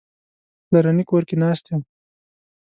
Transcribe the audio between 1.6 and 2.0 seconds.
یم.